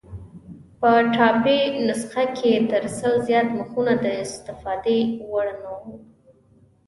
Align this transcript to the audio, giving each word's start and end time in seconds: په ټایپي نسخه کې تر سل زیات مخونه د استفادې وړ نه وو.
په 0.79 0.91
ټایپي 1.13 1.59
نسخه 1.87 2.23
کې 2.37 2.53
تر 2.71 2.83
سل 2.97 3.13
زیات 3.27 3.47
مخونه 3.59 3.93
د 4.03 4.07
استفادې 4.23 4.99
وړ 5.31 5.47
نه 5.63 5.71
وو. 5.81 5.95